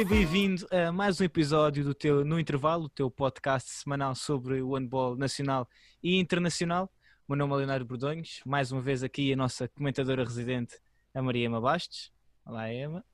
Seja 0.00 0.08
bem-vindo 0.08 0.66
a 0.70 0.90
mais 0.90 1.20
um 1.20 1.24
episódio 1.24 1.84
do 1.84 1.92
teu 1.92 2.24
No 2.24 2.40
Intervalo, 2.40 2.84
o 2.84 2.88
teu 2.88 3.10
podcast 3.10 3.70
semanal 3.70 4.14
sobre 4.14 4.62
o 4.62 4.74
handball 4.74 5.14
nacional 5.14 5.68
e 6.02 6.18
internacional. 6.18 6.90
O 7.28 7.32
meu 7.32 7.36
nome 7.36 7.52
é 7.52 7.56
Leonardo 7.58 7.84
Bordonhos, 7.84 8.40
mais 8.46 8.72
uma 8.72 8.80
vez 8.80 9.02
aqui 9.02 9.30
a 9.30 9.36
nossa 9.36 9.68
comentadora 9.68 10.24
residente, 10.24 10.78
a 11.12 11.20
Maria 11.20 11.44
Ema 11.44 11.60
Bastos. 11.60 12.10
Olá, 12.46 12.72
Ema. 12.72 13.04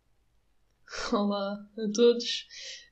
Olá 1.12 1.58
a 1.76 1.92
todos. 1.92 2.46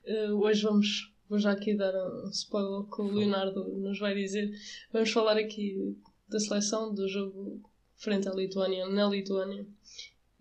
Uh, 0.05 0.43
hoje 0.43 0.63
vamos, 0.63 1.13
vou 1.29 1.39
já 1.39 1.51
aqui 1.53 1.73
dar 1.73 1.93
um 1.95 2.29
spoiler 2.31 2.89
que 2.89 3.01
o 3.01 3.05
Leonardo 3.05 3.63
nos 3.77 3.97
vai 3.97 4.13
dizer. 4.13 4.51
Vamos 4.91 5.09
falar 5.09 5.37
aqui 5.37 5.97
da 6.27 6.37
seleção 6.41 6.93
do 6.93 7.07
jogo 7.07 7.61
frente 7.95 8.27
à 8.27 8.33
Lituânia, 8.33 8.89
na 8.89 9.07
Lituânia, 9.07 9.65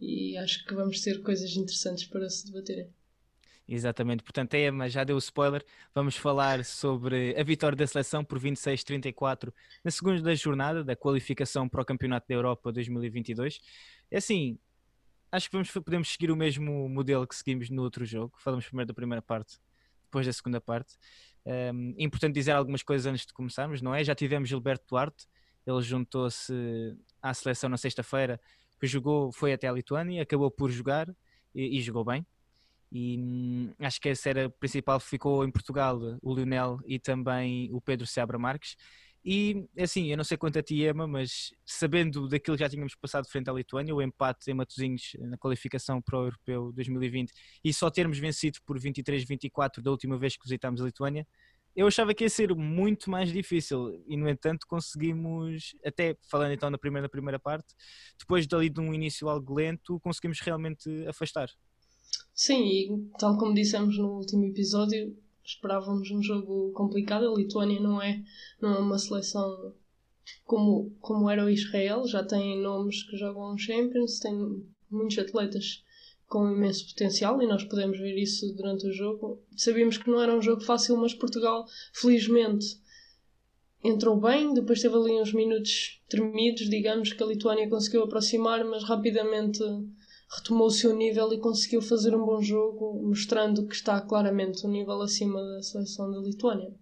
e 0.00 0.36
acho 0.38 0.66
que 0.66 0.74
vamos 0.74 1.00
ter 1.02 1.22
coisas 1.22 1.56
interessantes 1.56 2.04
para 2.06 2.28
se 2.28 2.46
debaterem. 2.46 2.92
Exatamente, 3.66 4.22
portanto, 4.22 4.54
a 4.54 4.58
Emma 4.58 4.88
já 4.90 5.04
deu 5.04 5.16
o 5.16 5.18
spoiler. 5.18 5.64
Vamos 5.94 6.16
falar 6.16 6.64
sobre 6.66 7.34
a 7.38 7.42
vitória 7.42 7.74
da 7.74 7.86
seleção 7.86 8.22
por 8.22 8.38
26-34 8.38 9.52
na 9.82 9.90
segunda 9.90 10.34
jornada 10.36 10.84
da 10.84 10.94
qualificação 10.94 11.66
para 11.66 11.80
o 11.80 11.84
Campeonato 11.84 12.28
da 12.28 12.34
Europa 12.34 12.70
2022. 12.70 13.60
É 14.10 14.18
assim, 14.18 14.58
acho 15.32 15.48
que 15.48 15.56
vamos, 15.56 15.70
podemos 15.70 16.12
seguir 16.12 16.30
o 16.30 16.36
mesmo 16.36 16.88
modelo 16.90 17.26
que 17.26 17.34
seguimos 17.34 17.70
no 17.70 17.82
outro 17.82 18.04
jogo. 18.04 18.34
Falamos 18.38 18.66
primeiro 18.66 18.88
da 18.88 18.94
primeira 18.94 19.22
parte, 19.22 19.58
depois 20.04 20.26
da 20.26 20.32
segunda 20.32 20.60
parte. 20.60 20.94
Importante 21.96 22.34
dizer 22.34 22.52
algumas 22.52 22.82
coisas 22.82 23.06
antes 23.06 23.24
de 23.24 23.32
começarmos, 23.32 23.80
não 23.80 23.94
é? 23.94 24.04
Já 24.04 24.14
tivemos 24.14 24.50
Gilberto 24.50 24.84
Duarte, 24.86 25.26
ele 25.66 25.80
juntou-se 25.80 26.52
à 27.22 27.32
seleção 27.32 27.70
na 27.70 27.78
sexta-feira, 27.78 28.38
que 28.78 28.86
jogou, 28.86 29.32
foi 29.32 29.54
até 29.54 29.68
a 29.68 29.72
Lituânia, 29.72 30.22
acabou 30.22 30.50
por 30.50 30.70
jogar 30.70 31.08
e, 31.54 31.78
e 31.78 31.80
jogou 31.80 32.04
bem 32.04 32.26
e 32.92 33.18
hum, 33.18 33.72
acho 33.80 34.00
que 34.00 34.08
essa 34.08 34.30
era 34.30 34.46
a 34.46 34.50
principal, 34.50 35.00
ficou 35.00 35.44
em 35.44 35.50
Portugal 35.50 35.98
o 36.22 36.34
Lionel 36.34 36.78
e 36.86 36.98
também 36.98 37.68
o 37.72 37.80
Pedro 37.80 38.06
Seabra 38.06 38.38
Marques. 38.38 38.76
E 39.24 39.66
assim, 39.78 40.10
eu 40.10 40.18
não 40.18 40.24
sei 40.24 40.36
quanto 40.36 40.58
a 40.58 40.62
ti, 40.62 40.82
Emma, 40.84 41.06
mas 41.06 41.50
sabendo 41.64 42.28
daquilo 42.28 42.56
que 42.56 42.62
já 42.62 42.68
tínhamos 42.68 42.94
passado 42.94 43.26
frente 43.26 43.48
à 43.48 43.54
Lituânia, 43.54 43.94
o 43.94 44.02
empate 44.02 44.50
em 44.50 44.54
Matosinhos 44.54 45.16
na 45.18 45.38
qualificação 45.38 46.02
para 46.02 46.18
o 46.18 46.24
Europeu 46.26 46.72
2020 46.72 47.32
e 47.64 47.72
só 47.72 47.90
termos 47.90 48.18
vencido 48.18 48.58
por 48.66 48.78
23-24 48.78 49.80
da 49.80 49.90
última 49.90 50.18
vez 50.18 50.36
que 50.36 50.44
visitámos 50.44 50.82
a 50.82 50.84
Lituânia, 50.84 51.26
eu 51.74 51.86
achava 51.86 52.14
que 52.14 52.22
ia 52.24 52.30
ser 52.30 52.54
muito 52.54 53.10
mais 53.10 53.32
difícil 53.32 54.04
e, 54.06 54.16
no 54.16 54.28
entanto, 54.28 54.66
conseguimos, 54.66 55.74
até 55.84 56.16
falando 56.30 56.52
então 56.52 56.70
na 56.70 56.78
primeira, 56.78 57.04
na 57.04 57.08
primeira 57.08 57.38
parte, 57.38 57.74
depois 58.18 58.46
dali 58.46 58.68
de 58.68 58.80
um 58.80 58.94
início 58.94 59.28
algo 59.28 59.54
lento, 59.54 59.98
conseguimos 60.00 60.38
realmente 60.40 60.88
afastar. 61.08 61.48
Sim, 62.34 62.64
e 62.66 63.10
tal 63.16 63.38
como 63.38 63.54
dissemos 63.54 63.96
no 63.96 64.16
último 64.16 64.44
episódio, 64.44 65.16
esperávamos 65.44 66.10
um 66.10 66.20
jogo 66.20 66.72
complicado. 66.72 67.28
A 67.28 67.36
Lituânia 67.36 67.80
não 67.80 68.02
é, 68.02 68.22
não 68.60 68.74
é 68.74 68.78
uma 68.78 68.98
seleção 68.98 69.72
como, 70.44 70.90
como 71.00 71.30
era 71.30 71.44
o 71.44 71.50
Israel, 71.50 72.06
já 72.08 72.24
tem 72.24 72.60
nomes 72.60 73.04
que 73.04 73.16
jogam 73.16 73.56
Champions, 73.56 74.18
tem 74.18 74.34
muitos 74.90 75.18
atletas 75.18 75.84
com 76.26 76.50
imenso 76.50 76.88
potencial 76.88 77.40
e 77.40 77.46
nós 77.46 77.62
podemos 77.62 77.98
ver 77.98 78.16
isso 78.18 78.52
durante 78.54 78.88
o 78.88 78.92
jogo. 78.92 79.40
Sabíamos 79.56 79.96
que 79.96 80.10
não 80.10 80.20
era 80.20 80.36
um 80.36 80.42
jogo 80.42 80.62
fácil, 80.62 80.96
mas 80.96 81.14
Portugal, 81.14 81.64
felizmente, 81.92 82.66
entrou 83.84 84.20
bem. 84.20 84.52
Depois 84.54 84.82
teve 84.82 84.96
ali 84.96 85.12
uns 85.20 85.32
minutos 85.32 86.00
tremidos, 86.08 86.68
digamos, 86.68 87.12
que 87.12 87.22
a 87.22 87.26
Lituânia 87.26 87.68
conseguiu 87.68 88.02
aproximar, 88.02 88.64
mas 88.64 88.82
rapidamente 88.82 89.62
retomou 90.36 90.66
o 90.66 90.70
seu 90.70 90.94
nível 90.94 91.32
e 91.32 91.38
conseguiu 91.38 91.80
fazer 91.80 92.14
um 92.14 92.24
bom 92.24 92.42
jogo, 92.42 93.00
mostrando 93.02 93.66
que 93.66 93.74
está 93.74 94.00
claramente 94.00 94.66
um 94.66 94.70
nível 94.70 95.00
acima 95.00 95.42
da 95.42 95.62
seleção 95.62 96.10
da 96.10 96.18
Lituânia. 96.18 96.72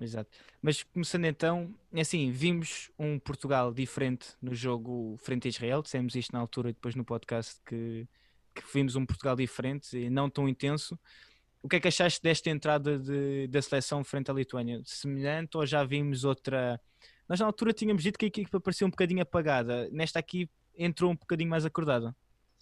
Exato. 0.00 0.30
Mas 0.60 0.82
começando 0.82 1.24
então, 1.24 1.74
é 1.92 2.00
assim, 2.02 2.30
vimos 2.30 2.90
um 2.98 3.18
Portugal 3.18 3.72
diferente 3.72 4.28
no 4.42 4.54
jogo 4.54 5.16
frente 5.18 5.48
a 5.48 5.50
Israel, 5.50 5.82
dissemos 5.82 6.14
isto 6.14 6.32
na 6.32 6.38
altura 6.38 6.70
e 6.70 6.72
depois 6.72 6.94
no 6.94 7.04
podcast 7.04 7.60
que, 7.64 8.06
que 8.54 8.62
vimos 8.74 8.94
um 8.96 9.06
Portugal 9.06 9.34
diferente 9.34 9.96
e 9.96 10.10
não 10.10 10.28
tão 10.28 10.48
intenso. 10.48 10.98
O 11.62 11.68
que 11.68 11.76
é 11.76 11.80
que 11.80 11.88
achaste 11.88 12.22
desta 12.22 12.50
entrada 12.50 12.98
de, 12.98 13.46
da 13.48 13.62
seleção 13.62 14.04
frente 14.04 14.30
à 14.30 14.34
Lituânia? 14.34 14.82
Semelhante 14.84 15.56
ou 15.56 15.64
já 15.64 15.82
vimos 15.82 16.24
outra? 16.24 16.80
Nós 17.28 17.40
na 17.40 17.46
altura 17.46 17.72
tínhamos 17.72 18.02
dito 18.02 18.18
que 18.18 18.26
a 18.26 18.28
equipa 18.28 18.60
parecia 18.60 18.86
um 18.86 18.90
bocadinho 18.90 19.22
apagada, 19.22 19.88
nesta 19.90 20.18
aqui 20.18 20.48
entrou 20.76 21.10
um 21.10 21.16
bocadinho 21.16 21.48
mais 21.48 21.64
acordada. 21.64 22.14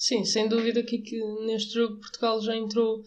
Sim, 0.06 0.22
sem 0.22 0.46
dúvida 0.46 0.82
que, 0.82 0.98
que 0.98 1.18
neste 1.46 1.72
jogo 1.72 1.96
Portugal 1.96 2.38
já 2.38 2.54
entrou 2.54 3.02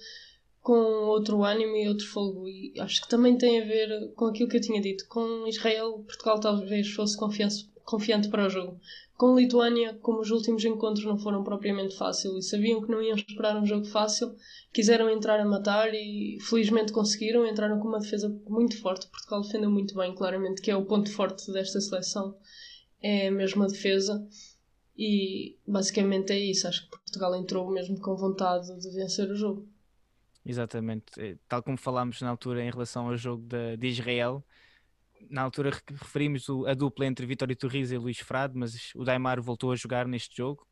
com 0.64 0.74
outro 0.74 1.44
ânimo 1.44 1.76
e 1.76 1.88
outro 1.88 2.08
fogo. 2.08 2.48
E 2.48 2.74
acho 2.80 3.04
que 3.04 3.08
também 3.08 3.38
tem 3.38 3.62
a 3.62 3.66
ver 3.66 4.14
com 4.16 4.26
aquilo 4.26 4.50
que 4.50 4.58
eu 4.58 4.62
tinha 4.62 4.82
dito. 4.82 5.06
Com 5.08 5.46
Israel, 5.46 6.04
Portugal 6.08 6.40
talvez 6.40 6.90
fosse 6.90 7.16
confiante, 7.16 8.30
para 8.30 8.48
o 8.48 8.50
jogo. 8.50 8.80
Com 9.16 9.38
Lituânia, 9.38 9.94
como 10.02 10.22
os 10.22 10.32
últimos 10.32 10.66
encontros 10.66 11.06
não 11.06 11.20
foram 11.20 11.44
propriamente 11.44 11.96
fáceis 11.96 12.34
e 12.34 12.42
sabiam 12.42 12.82
que 12.82 12.90
não 12.90 13.00
iam 13.00 13.16
esperar 13.16 13.56
um 13.62 13.66
jogo 13.68 13.86
fácil, 13.86 14.36
quiseram 14.74 15.08
entrar 15.08 15.40
a 15.40 15.46
matar 15.46 15.94
e 15.94 16.40
felizmente 16.50 16.92
conseguiram. 16.92 17.46
Entraram 17.46 17.80
com 17.80 17.90
uma 17.90 18.00
defesa 18.00 18.28
muito 18.50 18.76
forte. 18.82 19.06
Portugal 19.06 19.44
defendeu 19.44 19.70
muito 19.70 19.94
bem, 19.94 20.16
claramente, 20.16 20.64
que 20.64 20.72
é 20.72 20.76
o 20.76 20.84
ponto 20.84 21.12
forte 21.12 21.52
desta 21.52 21.80
seleção. 21.80 22.36
É 23.00 23.30
mesmo 23.30 23.62
a 23.62 23.68
defesa. 23.68 24.28
E 24.98 25.58
basicamente 25.68 26.34
é 26.34 26.40
isso. 26.40 26.68
Acho 26.68 26.84
que 26.84 26.90
Portugal 26.90 27.36
entrou 27.36 27.70
mesmo 27.72 28.00
com 28.00 28.16
vontade 28.16 28.76
de 28.80 28.90
vencer 28.90 29.30
o 29.30 29.36
jogo. 29.36 29.68
Exatamente. 30.44 31.06
Eh, 31.20 31.38
tal 31.48 31.62
como 31.62 31.78
falámos 31.78 32.22
na 32.22 32.30
altura 32.30 32.64
em 32.64 32.72
relação 32.72 33.08
ao 33.10 33.18
jogo 33.18 33.44
de, 33.46 33.78
de 33.78 33.88
Israel, 33.88 34.44
na 35.30 35.42
altura 35.42 35.72
referimos 35.88 36.48
a 36.66 36.74
dupla 36.74 37.06
entre 37.06 37.26
Vitório 37.26 37.56
Torres 37.56 37.92
e 37.92 37.98
Luís 37.98 38.20
Frade, 38.20 38.58
mas 38.58 38.92
o 38.96 39.04
Daimar 39.04 39.42
voltou 39.42 39.72
a 39.72 39.76
jogar 39.76 40.08
neste 40.08 40.36
jogo. 40.38 40.66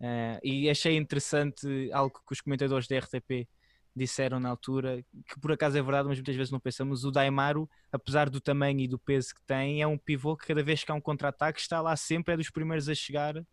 Uh, 0.00 0.38
e 0.42 0.68
achei 0.68 0.96
interessante 0.96 1.90
algo 1.92 2.20
que 2.26 2.32
os 2.32 2.40
comentadores 2.40 2.86
da 2.88 2.98
RTP 2.98 3.48
disseram 3.94 4.40
na 4.40 4.48
altura, 4.48 5.04
que 5.26 5.38
por 5.40 5.52
acaso 5.52 5.78
é 5.78 5.82
verdade, 5.82 6.08
mas 6.08 6.18
muitas 6.18 6.34
vezes 6.34 6.50
não 6.50 6.58
pensamos. 6.58 7.04
O 7.04 7.10
Daimaro, 7.10 7.68
apesar 7.90 8.28
do 8.28 8.40
tamanho 8.40 8.80
e 8.80 8.88
do 8.88 8.98
peso 8.98 9.34
que 9.34 9.42
tem, 9.44 9.82
é 9.82 9.86
um 9.86 9.98
pivô 9.98 10.36
que 10.36 10.46
cada 10.46 10.62
vez 10.62 10.82
que 10.82 10.90
há 10.90 10.94
um 10.94 11.00
contra-ataque 11.00 11.60
está 11.60 11.80
lá 11.80 11.96
sempre, 11.96 12.34
é 12.34 12.36
dos 12.36 12.50
primeiros 12.50 12.88
a 12.88 12.94
chegar 12.94 13.44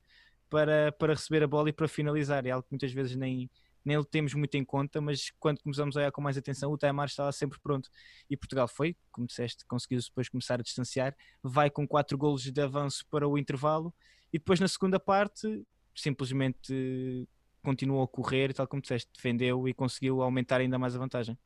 para, 0.49 0.91
para 0.91 1.13
receber 1.13 1.43
a 1.43 1.47
bola 1.47 1.69
e 1.69 1.73
para 1.73 1.87
finalizar. 1.87 2.45
É 2.45 2.51
algo 2.51 2.63
que 2.63 2.71
muitas 2.71 2.91
vezes 2.91 3.15
nem, 3.15 3.49
nem 3.83 3.97
o 3.97 4.03
temos 4.03 4.33
muito 4.33 4.55
em 4.55 4.63
conta, 4.63 4.99
mas 4.99 5.31
quando 5.39 5.61
começamos 5.61 5.95
a 5.95 6.01
olhar 6.01 6.11
com 6.11 6.21
mais 6.21 6.37
atenção, 6.37 6.71
o 6.71 6.77
Taimar 6.77 7.07
estava 7.07 7.31
sempre 7.31 7.59
pronto. 7.59 7.89
E 8.29 8.35
Portugal 8.35 8.67
foi, 8.67 8.95
como 9.11 9.27
disseste, 9.27 9.65
conseguiu 9.65 9.99
depois 9.99 10.29
começar 10.29 10.59
a 10.59 10.63
distanciar, 10.63 11.15
vai 11.43 11.69
com 11.69 11.87
quatro 11.87 12.17
golos 12.17 12.43
de 12.43 12.61
avanço 12.61 13.05
para 13.09 13.27
o 13.27 13.37
intervalo 13.37 13.93
e 14.31 14.37
depois 14.37 14.59
na 14.59 14.67
segunda 14.67 14.99
parte 14.99 15.65
simplesmente 15.95 17.27
continuou 17.63 18.03
a 18.03 18.07
correr, 18.07 18.53
tal 18.53 18.67
como 18.67 18.81
disseste, 18.81 19.09
defendeu 19.13 19.67
e 19.67 19.73
conseguiu 19.73 20.21
aumentar 20.21 20.61
ainda 20.61 20.77
mais 20.77 20.95
a 20.95 20.99
vantagem. 20.99 21.37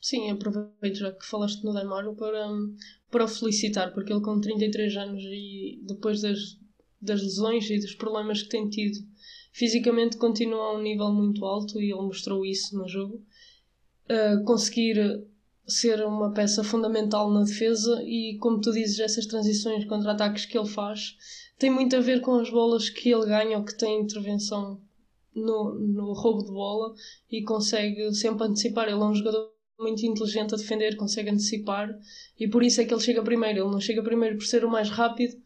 Sim, 0.00 0.30
aproveito 0.30 0.96
já 0.96 1.12
que 1.12 1.26
falaste 1.26 1.62
no 1.62 1.74
Daimar 1.74 2.10
para, 2.14 2.48
para 3.10 3.24
o 3.24 3.28
felicitar, 3.28 3.92
porque 3.92 4.12
ele 4.12 4.22
com 4.22 4.40
33 4.40 4.96
anos 4.96 5.22
e 5.24 5.82
depois 5.86 6.22
das 6.22 6.58
das 7.00 7.22
lesões 7.22 7.68
e 7.70 7.78
dos 7.78 7.94
problemas 7.94 8.42
que 8.42 8.48
tem 8.48 8.68
tido. 8.68 8.98
Fisicamente 9.52 10.16
continua 10.16 10.66
a 10.66 10.76
um 10.76 10.82
nível 10.82 11.12
muito 11.12 11.44
alto 11.44 11.80
e 11.80 11.90
ele 11.92 12.02
mostrou 12.02 12.44
isso 12.44 12.76
no 12.76 12.88
jogo. 12.88 13.22
Uh, 14.08 14.44
conseguir 14.44 15.24
ser 15.66 16.04
uma 16.04 16.32
peça 16.32 16.64
fundamental 16.64 17.30
na 17.30 17.44
defesa 17.44 18.02
e, 18.02 18.36
como 18.40 18.60
tu 18.60 18.72
dizes, 18.72 18.98
essas 18.98 19.26
transições 19.26 19.84
contra-ataques 19.84 20.46
que 20.46 20.58
ele 20.58 20.68
faz 20.68 21.16
tem 21.58 21.70
muito 21.70 21.94
a 21.94 22.00
ver 22.00 22.20
com 22.20 22.34
as 22.36 22.50
bolas 22.50 22.88
que 22.88 23.10
ele 23.10 23.26
ganha 23.26 23.58
ou 23.58 23.64
que 23.64 23.76
tem 23.76 24.00
intervenção 24.00 24.80
no, 25.34 25.74
no 25.74 26.12
roubo 26.12 26.44
de 26.44 26.50
bola 26.50 26.94
e 27.30 27.42
consegue 27.42 28.12
sempre 28.14 28.46
antecipar. 28.46 28.88
Ele 28.88 29.00
é 29.00 29.04
um 29.04 29.14
jogador 29.14 29.50
muito 29.78 30.04
inteligente 30.04 30.54
a 30.54 30.56
defender, 30.56 30.96
consegue 30.96 31.30
antecipar 31.30 31.88
e 32.38 32.48
por 32.48 32.62
isso 32.62 32.80
é 32.80 32.84
que 32.84 32.94
ele 32.94 33.02
chega 33.02 33.22
primeiro. 33.22 33.60
Ele 33.60 33.70
não 33.70 33.80
chega 33.80 34.02
primeiro 34.02 34.36
por 34.36 34.46
ser 34.46 34.64
o 34.64 34.70
mais 34.70 34.88
rápido, 34.88 35.36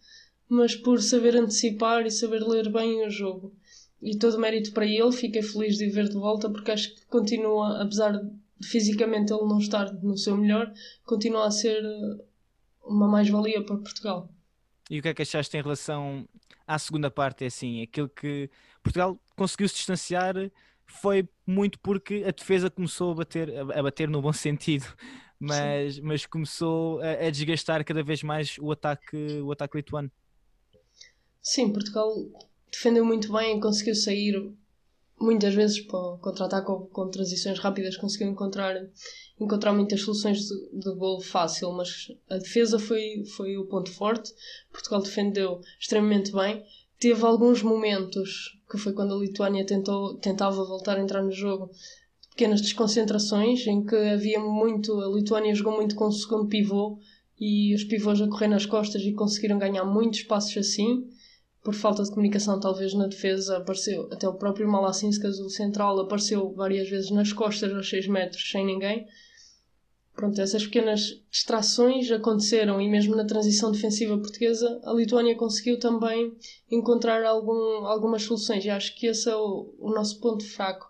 mas 0.54 0.76
por 0.76 1.00
saber 1.02 1.36
antecipar 1.36 2.06
e 2.06 2.10
saber 2.10 2.42
ler 2.42 2.70
bem 2.70 3.06
o 3.06 3.10
jogo. 3.10 3.54
E 4.00 4.18
todo 4.18 4.38
mérito 4.38 4.72
para 4.72 4.86
ele, 4.86 5.12
fiquei 5.12 5.42
feliz 5.42 5.76
de 5.78 5.88
ver 5.88 6.08
de 6.08 6.14
volta 6.14 6.50
porque 6.50 6.70
acho 6.70 6.94
que 6.94 7.06
continua, 7.06 7.82
apesar 7.82 8.12
de 8.12 8.30
fisicamente 8.62 9.32
ele 9.32 9.42
não 9.42 9.58
estar 9.58 9.92
no 9.94 10.16
seu 10.16 10.36
melhor, 10.36 10.72
continua 11.04 11.46
a 11.46 11.50
ser 11.50 11.82
eh, 11.84 12.24
uma 12.82 13.08
mais-valia 13.08 13.64
para 13.64 13.76
Portugal. 13.76 14.30
E 14.90 14.98
o 14.98 15.02
que 15.02 15.08
é 15.08 15.14
que 15.14 15.22
achaste 15.22 15.56
em 15.56 15.62
relação 15.62 16.28
à 16.66 16.78
segunda 16.78 17.10
parte? 17.10 17.44
É 17.44 17.46
assim, 17.46 17.82
aquilo 17.82 18.08
que 18.08 18.50
Portugal 18.82 19.18
conseguiu 19.34 19.68
se 19.68 19.76
distanciar 19.76 20.34
foi 20.86 21.26
muito 21.46 21.78
porque 21.78 22.24
a 22.26 22.30
defesa 22.30 22.70
começou 22.70 23.12
a 23.12 23.14
bater, 23.14 23.58
a 23.58 23.82
bater 23.82 24.08
no 24.08 24.20
bom 24.20 24.32
sentido, 24.34 24.86
mas, 25.40 25.98
mas 26.00 26.26
começou 26.26 27.00
a, 27.00 27.26
a 27.26 27.30
desgastar 27.30 27.84
cada 27.84 28.02
vez 28.02 28.22
mais 28.22 28.56
o 28.58 28.70
ataque, 28.70 29.40
o 29.40 29.50
ataque 29.50 29.78
lituano. 29.78 30.10
Sim, 31.46 31.74
Portugal 31.74 32.10
defendeu 32.72 33.04
muito 33.04 33.30
bem 33.30 33.58
e 33.58 33.60
conseguiu 33.60 33.94
sair 33.94 34.50
muitas 35.20 35.54
vezes 35.54 35.78
para 35.78 35.98
o 35.98 36.16
contra-ataque 36.16 36.70
ou 36.70 36.86
com 36.86 37.10
transições 37.10 37.58
rápidas 37.58 37.98
conseguiu 37.98 38.28
encontrar, 38.28 38.74
encontrar 39.38 39.74
muitas 39.74 40.00
soluções 40.00 40.38
de, 40.40 40.54
de 40.72 40.94
gol 40.94 41.20
fácil, 41.20 41.70
mas 41.72 42.10
a 42.30 42.38
defesa 42.38 42.78
foi, 42.78 43.24
foi 43.36 43.58
o 43.58 43.66
ponto 43.66 43.92
forte. 43.92 44.32
Portugal 44.72 45.02
defendeu 45.02 45.60
extremamente 45.78 46.32
bem. 46.32 46.64
Teve 46.98 47.22
alguns 47.26 47.62
momentos, 47.62 48.58
que 48.68 48.78
foi 48.78 48.94
quando 48.94 49.14
a 49.14 49.18
Lituânia 49.18 49.66
tentou, 49.66 50.14
tentava 50.14 50.64
voltar 50.64 50.96
a 50.96 51.02
entrar 51.02 51.22
no 51.22 51.30
jogo, 51.30 51.70
pequenas 52.30 52.62
desconcentrações, 52.62 53.66
em 53.66 53.84
que 53.84 53.94
havia 53.94 54.40
muito. 54.40 54.98
A 54.98 55.08
Lituânia 55.08 55.54
jogou 55.54 55.76
muito 55.76 55.94
com 55.94 56.06
o 56.06 56.12
segundo 56.12 56.48
pivô 56.48 56.98
e 57.38 57.74
os 57.74 57.84
pivôs 57.84 58.18
a 58.22 58.28
correr 58.28 58.48
nas 58.48 58.64
costas 58.64 59.02
e 59.02 59.12
conseguiram 59.12 59.58
ganhar 59.58 59.84
muitos 59.84 60.22
passos 60.22 60.56
assim 60.56 61.06
por 61.64 61.74
falta 61.74 62.02
de 62.02 62.10
comunicação, 62.10 62.60
talvez 62.60 62.92
na 62.92 63.06
defesa, 63.06 63.56
apareceu 63.56 64.06
até 64.12 64.28
o 64.28 64.34
próprio 64.34 64.70
Malassinskas, 64.70 65.40
o 65.40 65.48
central, 65.48 65.98
apareceu 65.98 66.52
várias 66.52 66.90
vezes 66.90 67.10
nas 67.10 67.32
costas 67.32 67.72
aos 67.72 67.88
6 67.88 68.06
metros 68.06 68.50
sem 68.50 68.66
ninguém. 68.66 69.06
Pronto, 70.14 70.38
essas 70.40 70.64
pequenas 70.64 71.22
distrações 71.30 72.08
aconteceram 72.10 72.80
e 72.80 72.88
mesmo 72.88 73.16
na 73.16 73.24
transição 73.24 73.72
defensiva 73.72 74.16
portuguesa 74.18 74.78
a 74.84 74.92
Lituânia 74.92 75.34
conseguiu 75.34 75.78
também 75.78 76.36
encontrar 76.70 77.24
algum, 77.24 77.86
algumas 77.86 78.22
soluções 78.22 78.64
e 78.64 78.70
acho 78.70 78.94
que 78.94 79.06
esse 79.06 79.28
é 79.28 79.34
o, 79.34 79.74
o 79.78 79.90
nosso 79.90 80.20
ponto 80.20 80.46
fraco. 80.46 80.86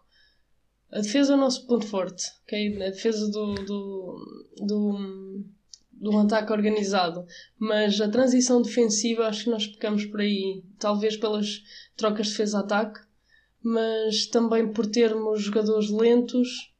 A 0.91 1.01
defesa 1.01 1.33
é 1.33 1.37
o 1.37 1.41
nosso 1.41 1.67
ponto 1.67 1.87
forte, 1.87 2.25
ok? 2.43 2.83
A 2.83 2.91
defesa 2.91 3.31
do, 3.31 3.55
do, 3.55 4.17
do 4.57 5.45
de 6.05 6.11
um 6.11 6.21
ataque 6.21 6.53
organizado. 6.53 7.27
Mas 7.59 8.01
a 8.01 8.09
transição 8.09 8.61
defensiva 8.61 9.27
acho 9.27 9.45
que 9.45 9.51
nós 9.51 9.67
pecamos 9.67 10.05
por 10.05 10.21
aí, 10.21 10.63
talvez 10.79 11.17
pelas 11.17 11.63
trocas 11.97 12.27
de 12.27 12.33
defesa-ataque, 12.33 13.01
mas 13.63 14.27
também 14.27 14.71
por 14.71 14.87
termos 14.87 15.43
jogadores 15.43 15.89
lentos 15.91 16.71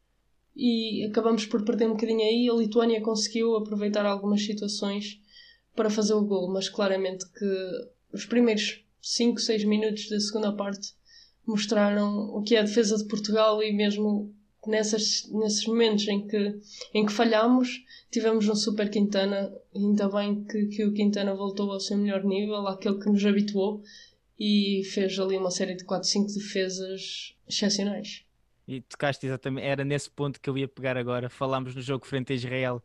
e 0.55 1.05
acabamos 1.11 1.47
por 1.47 1.65
perder 1.65 1.87
um 1.87 1.93
bocadinho 1.93 2.21
aí. 2.21 2.49
A 2.51 2.55
Lituânia 2.55 3.01
conseguiu 3.01 3.57
aproveitar 3.57 4.05
algumas 4.05 4.45
situações 4.45 5.19
para 5.75 5.91
fazer 5.91 6.13
o 6.13 6.25
gol, 6.25 6.53
mas 6.53 6.69
claramente 6.69 7.25
que 7.33 7.71
os 8.13 8.27
primeiros 8.27 8.85
5, 9.01 9.41
6 9.41 9.65
minutos 9.65 10.09
da 10.09 10.21
segunda 10.21 10.53
parte 10.53 10.93
mostraram 11.47 12.29
o 12.29 12.43
que 12.43 12.55
é 12.55 12.61
a 12.61 12.65
defesa 12.65 12.97
de 12.97 13.07
Portugal 13.07 13.63
e 13.63 13.73
mesmo 13.73 14.35
nessas, 14.71 15.29
nesses 15.31 15.67
momentos 15.67 16.07
em 16.09 16.27
que, 16.27 16.61
em 16.93 17.07
que 17.07 17.13
falhamos, 17.13 17.85
tivemos 18.11 18.49
um 18.49 18.55
super 18.55 18.91
Quintana, 18.91 19.53
ainda 19.75 20.09
bem 20.09 20.45
que, 20.45 20.67
que 20.67 20.85
o 20.85 20.93
Quintana 20.93 21.35
voltou 21.35 21.73
ao 21.73 21.81
seu 21.81 21.97
melhor 21.97 22.25
nível, 22.25 22.67
aquele 22.67 22.99
que 22.99 23.09
nos 23.09 23.25
habituou, 23.25 23.83
e 24.39 24.83
fez 24.93 25.19
ali 25.19 25.37
uma 25.37 25.51
série 25.51 25.75
de 25.75 25.85
4, 25.85 26.09
5 26.09 26.33
defesas 26.33 27.35
excepcionais. 27.49 28.25
E 28.67 28.81
tocaste 28.81 29.27
exatamente, 29.27 29.67
era 29.67 29.85
nesse 29.85 30.11
ponto 30.11 30.41
que 30.41 30.49
eu 30.49 30.57
ia 30.57 30.67
pegar 30.67 30.97
agora. 30.97 31.29
Falámos 31.29 31.75
no 31.75 31.83
jogo 31.83 32.07
frente 32.07 32.33
a 32.33 32.37
Israel 32.37 32.83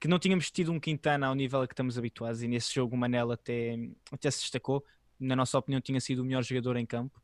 que 0.00 0.08
não 0.08 0.18
tínhamos 0.18 0.50
tido 0.50 0.70
um 0.70 0.78
Quintana 0.78 1.26
ao 1.26 1.34
nível 1.34 1.60
a 1.60 1.66
que 1.66 1.74
estamos 1.74 1.98
habituados, 1.98 2.42
e 2.42 2.48
nesse 2.48 2.72
jogo 2.74 2.94
o 2.94 2.98
Manela 2.98 3.34
até, 3.34 3.76
até 4.12 4.30
se 4.30 4.40
destacou. 4.40 4.84
Na 5.18 5.34
nossa 5.34 5.58
opinião, 5.58 5.80
tinha 5.80 6.00
sido 6.00 6.20
o 6.20 6.24
melhor 6.24 6.44
jogador 6.44 6.76
em 6.76 6.86
campo 6.86 7.20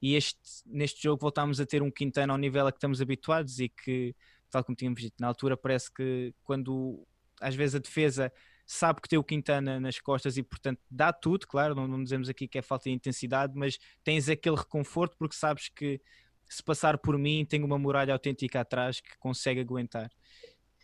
e 0.00 0.14
este, 0.14 0.40
neste 0.66 1.02
jogo 1.02 1.20
voltámos 1.20 1.60
a 1.60 1.66
ter 1.66 1.82
um 1.82 1.90
Quintana 1.90 2.32
ao 2.32 2.38
nível 2.38 2.66
a 2.66 2.72
que 2.72 2.78
estamos 2.78 3.00
habituados 3.00 3.58
e 3.58 3.68
que, 3.68 4.14
tal 4.50 4.64
como 4.64 4.76
tínhamos 4.76 5.00
dito 5.00 5.16
na 5.18 5.26
altura, 5.26 5.56
parece 5.56 5.92
que 5.92 6.34
quando 6.42 7.06
às 7.40 7.54
vezes 7.54 7.76
a 7.76 7.78
defesa 7.78 8.32
sabe 8.66 9.00
que 9.00 9.08
tem 9.08 9.18
o 9.18 9.24
Quintana 9.24 9.80
nas 9.80 9.98
costas 9.98 10.36
e 10.36 10.42
portanto 10.42 10.80
dá 10.90 11.12
tudo, 11.12 11.46
claro, 11.46 11.74
não, 11.74 11.88
não 11.88 12.02
dizemos 12.02 12.28
aqui 12.28 12.46
que 12.46 12.58
é 12.58 12.62
falta 12.62 12.84
de 12.84 12.90
intensidade, 12.90 13.54
mas 13.56 13.78
tens 14.04 14.28
aquele 14.28 14.56
reconforto 14.56 15.16
porque 15.18 15.34
sabes 15.34 15.68
que 15.68 16.00
se 16.48 16.62
passar 16.62 16.98
por 16.98 17.18
mim 17.18 17.44
tem 17.44 17.62
uma 17.62 17.78
muralha 17.78 18.12
autêntica 18.12 18.60
atrás 18.60 19.00
que 19.00 19.16
consegue 19.18 19.60
aguentar. 19.60 20.10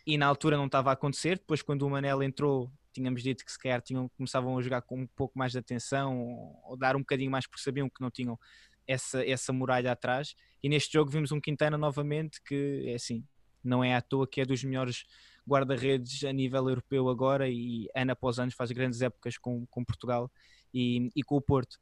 E 0.05 0.17
na 0.17 0.27
altura 0.27 0.57
não 0.57 0.67
estava 0.67 0.91
a 0.91 0.93
acontecer, 0.93 1.39
depois 1.39 1.61
quando 1.61 1.83
o 1.83 1.89
Manel 1.89 2.21
entrou 2.21 2.71
tínhamos 2.95 3.21
dito 3.21 3.43
que 3.43 3.51
se 3.51 3.59
calhar 3.59 3.81
tinham, 3.81 4.07
começavam 4.09 4.57
a 4.57 4.61
jogar 4.61 4.81
com 4.81 5.01
um 5.01 5.07
pouco 5.07 5.37
mais 5.37 5.51
de 5.51 5.57
atenção 5.57 6.17
ou, 6.17 6.61
ou 6.63 6.77
dar 6.77 6.95
um 6.95 6.99
bocadinho 6.99 7.29
mais 7.29 7.45
porque 7.45 7.61
sabiam 7.61 7.89
que 7.89 7.99
não 7.99 8.09
tinham 8.09 8.39
essa, 8.87 9.25
essa 9.25 9.51
muralha 9.53 9.91
atrás. 9.91 10.35
E 10.61 10.69
neste 10.69 10.93
jogo 10.93 11.11
vimos 11.11 11.31
um 11.31 11.39
Quintana 11.39 11.77
novamente 11.77 12.41
que 12.41 12.85
é 12.87 12.95
assim, 12.95 13.23
não 13.63 13.83
é 13.83 13.95
à 13.95 14.01
toa 14.01 14.27
que 14.27 14.41
é 14.41 14.45
dos 14.45 14.63
melhores 14.63 15.05
guarda-redes 15.47 16.23
a 16.23 16.31
nível 16.31 16.69
europeu 16.69 17.07
agora 17.07 17.47
e 17.49 17.87
ano 17.95 18.11
após 18.11 18.39
ano 18.39 18.51
faz 18.51 18.71
grandes 18.71 19.01
épocas 19.01 19.37
com, 19.37 19.65
com 19.67 19.85
Portugal 19.85 20.31
e, 20.73 21.09
e 21.15 21.23
com 21.23 21.35
o 21.35 21.41
Porto. 21.41 21.77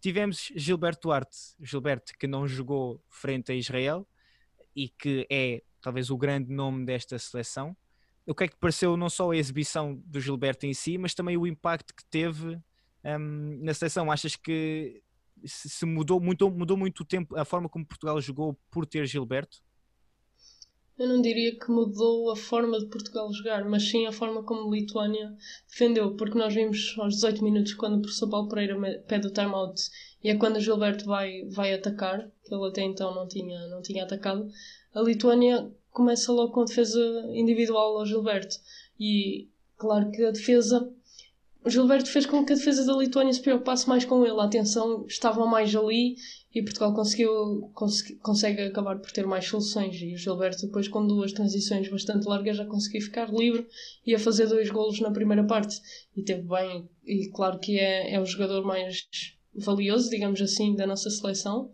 Tivemos 0.00 0.52
Gilberto 0.54 1.08
Duarte, 1.08 1.36
Gilberto 1.60 2.12
que 2.18 2.26
não 2.26 2.46
jogou 2.46 3.02
frente 3.08 3.52
a 3.52 3.54
Israel 3.54 4.06
e 4.74 4.88
que 4.88 5.26
é 5.30 5.62
talvez 5.80 6.10
o 6.10 6.16
grande 6.16 6.52
nome 6.52 6.84
desta 6.84 7.18
seleção. 7.18 7.76
O 8.26 8.34
que 8.34 8.44
é 8.44 8.48
que 8.48 8.56
pareceu 8.56 8.96
não 8.96 9.08
só 9.08 9.30
a 9.30 9.36
exibição 9.36 10.02
do 10.04 10.20
Gilberto 10.20 10.66
em 10.66 10.74
si, 10.74 10.98
mas 10.98 11.14
também 11.14 11.36
o 11.36 11.46
impacto 11.46 11.94
que 11.94 12.04
teve 12.04 12.60
um, 13.04 13.58
na 13.62 13.72
seleção? 13.72 14.10
Achas 14.10 14.36
que 14.36 15.00
se 15.46 15.86
mudou, 15.86 16.20
mudou, 16.20 16.50
mudou 16.50 16.76
muito 16.76 17.00
o 17.00 17.04
tempo, 17.04 17.36
a 17.36 17.44
forma 17.44 17.68
como 17.68 17.86
Portugal 17.86 18.20
jogou 18.20 18.58
por 18.70 18.86
ter 18.86 19.06
Gilberto? 19.06 19.64
Eu 20.98 21.08
não 21.08 21.20
diria 21.20 21.54
que 21.58 21.70
mudou 21.70 22.30
a 22.30 22.36
forma 22.36 22.78
de 22.78 22.86
Portugal 22.86 23.30
jogar, 23.30 23.68
mas 23.68 23.90
sim 23.90 24.06
a 24.06 24.12
forma 24.12 24.42
como 24.42 24.66
a 24.66 24.74
Lituânia 24.74 25.36
defendeu, 25.68 26.16
porque 26.16 26.38
nós 26.38 26.54
vimos 26.54 26.94
aos 26.98 27.16
18 27.16 27.44
minutos 27.44 27.74
quando 27.74 27.98
o 27.98 28.00
professor 28.00 28.30
Paulo 28.30 28.48
Pereira 28.48 29.02
pede 29.06 29.26
o 29.26 29.32
timeout 29.32 29.82
e 30.24 30.30
é 30.30 30.36
quando 30.36 30.56
o 30.56 30.60
Gilberto 30.60 31.04
vai, 31.04 31.44
vai 31.50 31.74
atacar, 31.74 32.30
que 32.42 32.54
ele 32.54 32.66
até 32.66 32.82
então 32.82 33.14
não 33.14 33.28
tinha, 33.28 33.66
não 33.68 33.82
tinha 33.82 34.04
atacado, 34.04 34.48
a 34.94 35.02
Lituânia 35.02 35.70
começa 35.90 36.32
logo 36.32 36.52
com 36.52 36.62
a 36.62 36.64
defesa 36.64 36.98
individual 37.34 37.98
ao 37.98 38.06
Gilberto. 38.06 38.56
E 38.98 39.48
claro 39.76 40.10
que 40.10 40.24
a 40.24 40.30
defesa 40.30 40.90
o 41.66 41.70
Gilberto 41.70 42.08
fez 42.08 42.24
com 42.24 42.44
que 42.44 42.52
a 42.52 42.56
defesa 42.56 42.86
da 42.86 42.96
Lituânia 42.96 43.32
se 43.32 43.42
preocupasse 43.42 43.88
mais 43.88 44.04
com 44.04 44.24
ele. 44.24 44.38
A 44.38 44.44
atenção 44.44 45.04
estava 45.04 45.44
mais 45.46 45.74
ali 45.74 46.14
e 46.54 46.62
Portugal 46.62 46.94
conseguiu, 46.94 47.72
consegue 48.22 48.62
acabar 48.62 48.96
por 49.00 49.10
ter 49.10 49.26
mais 49.26 49.46
soluções. 49.46 50.00
E 50.00 50.14
o 50.14 50.16
Gilberto, 50.16 50.64
depois, 50.64 50.86
com 50.86 51.04
duas 51.04 51.32
transições 51.32 51.88
bastante 51.90 52.24
largas, 52.28 52.56
já 52.56 52.64
conseguiu 52.64 53.00
ficar 53.00 53.34
livre 53.34 53.66
e 54.06 54.14
a 54.14 54.18
fazer 54.18 54.46
dois 54.46 54.70
golos 54.70 55.00
na 55.00 55.10
primeira 55.10 55.44
parte. 55.44 55.80
E 56.16 56.22
teve 56.22 56.42
bem, 56.42 56.88
e 57.04 57.28
claro 57.30 57.58
que 57.58 57.76
é, 57.80 58.14
é 58.14 58.20
o 58.20 58.24
jogador 58.24 58.64
mais 58.64 59.08
valioso, 59.52 60.08
digamos 60.08 60.40
assim, 60.40 60.76
da 60.76 60.86
nossa 60.86 61.10
seleção. 61.10 61.72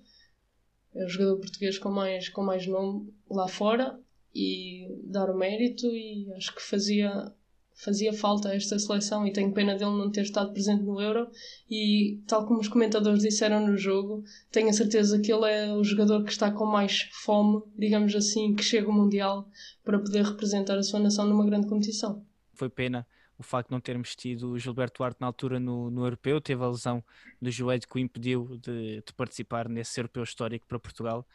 É 0.94 1.04
o 1.04 1.08
jogador 1.08 1.36
português 1.36 1.78
com 1.78 1.90
mais, 1.90 2.30
com 2.30 2.42
mais 2.42 2.66
nome 2.66 3.12
lá 3.30 3.46
fora 3.46 4.00
e 4.34 4.88
dar 5.04 5.28
o 5.28 5.36
mérito 5.36 5.86
e 5.88 6.32
acho 6.34 6.54
que 6.54 6.62
fazia 6.62 7.30
fazia 7.74 8.12
falta 8.12 8.48
a 8.48 8.54
esta 8.54 8.78
seleção 8.78 9.26
e 9.26 9.32
tenho 9.32 9.52
pena 9.52 9.74
dele 9.74 9.90
não 9.90 10.10
ter 10.10 10.22
estado 10.22 10.52
presente 10.52 10.82
no 10.82 11.00
Euro. 11.00 11.28
E 11.70 12.20
tal 12.26 12.46
como 12.46 12.60
os 12.60 12.68
comentadores 12.68 13.22
disseram 13.22 13.66
no 13.66 13.76
jogo 13.76 14.22
tenho 14.50 14.68
a 14.68 14.72
certeza 14.72 15.20
que 15.20 15.32
ele 15.32 15.50
é 15.50 15.72
o 15.72 15.82
jogador 15.82 16.24
que 16.24 16.30
está 16.30 16.50
com 16.50 16.66
mais 16.66 17.08
fome 17.12 17.62
digamos 17.76 18.14
assim, 18.14 18.54
que 18.54 18.62
chega 18.62 18.86
ao 18.86 18.92
Mundial 18.92 19.48
para 19.84 19.98
poder 19.98 20.24
representar 20.24 20.78
a 20.78 20.82
sua 20.82 21.00
nação 21.00 21.26
numa 21.26 21.44
grande 21.44 21.66
competição. 21.66 22.24
Foi 22.54 22.68
pena 22.68 23.06
o 23.38 23.42
facto 23.42 23.68
de 23.68 23.72
não 23.72 23.80
termos 23.80 24.14
tido 24.14 24.50
o 24.50 24.58
Gilberto 24.58 24.98
Duarte 24.98 25.20
na 25.20 25.26
altura 25.26 25.58
no, 25.58 25.90
no 25.90 26.04
Europeu, 26.04 26.40
teve 26.40 26.62
a 26.62 26.68
lesão 26.68 27.02
do 27.40 27.50
joelho 27.50 27.82
que 27.82 27.96
o 27.96 27.98
impediu 27.98 28.56
de, 28.58 29.02
de 29.04 29.12
participar 29.16 29.68
nesse 29.68 29.98
Europeu 29.98 30.22
histórico 30.22 30.66
para 30.66 30.78
Portugal. 30.78 31.26